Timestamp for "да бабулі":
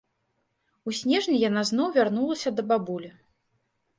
2.61-3.09